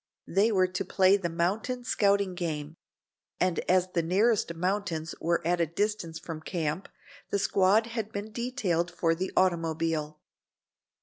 [0.25, 2.75] They were to play the mountain scouting game,
[3.39, 6.89] and as the nearest mountains were at a distance from camp
[7.29, 10.19] the squad had been detailed for the automobile.